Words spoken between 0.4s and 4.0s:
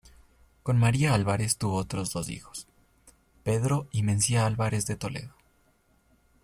Con María Álvarez tuvo otros dos hijos, Pedro